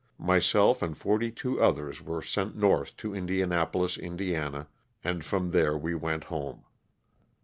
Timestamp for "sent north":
2.23-2.97